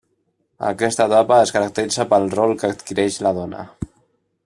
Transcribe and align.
Aquesta 0.69 1.05
etapa 1.09 1.37
es 1.47 1.53
caracteritza 1.57 2.07
pel 2.15 2.25
rol 2.35 2.57
que 2.63 2.73
adquireix 2.77 3.23
la 3.27 3.37
dona. 3.43 3.69